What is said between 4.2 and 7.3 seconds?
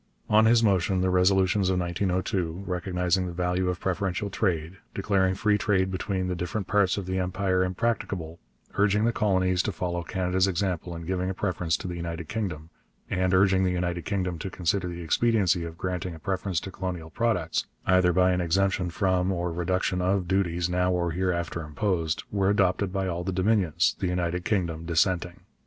trade, declaring free trade between the different parts of the